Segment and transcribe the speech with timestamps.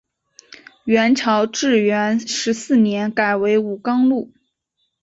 [0.85, 4.33] 元朝至元十四年改为武冈路。